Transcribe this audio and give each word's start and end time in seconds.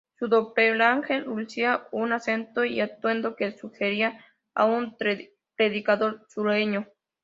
Su 0.17 0.27
doppelgänger 0.27 1.27
lucía 1.27 1.87
un 1.91 2.11
acento 2.11 2.65
y 2.65 2.81
atuendo 2.81 3.35
que 3.35 3.51
sugería 3.55 4.19
a 4.55 4.65
un 4.65 4.97
predicador 4.97 6.25
sureño. 6.27 6.87